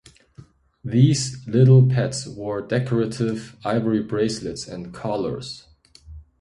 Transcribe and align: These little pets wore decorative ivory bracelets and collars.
These 0.83 1.45
little 1.47 1.87
pets 1.87 2.25
wore 2.25 2.59
decorative 2.63 3.55
ivory 3.63 4.01
bracelets 4.01 4.67
and 4.67 4.91
collars. 4.91 5.67